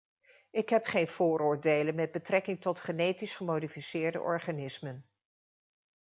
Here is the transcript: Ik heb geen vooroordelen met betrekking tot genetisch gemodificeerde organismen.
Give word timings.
Ik 0.51 0.69
heb 0.69 0.85
geen 0.85 1.07
vooroordelen 1.07 1.95
met 1.95 2.11
betrekking 2.11 2.61
tot 2.61 2.79
genetisch 2.79 3.35
gemodificeerde 3.35 4.19
organismen. 4.21 5.05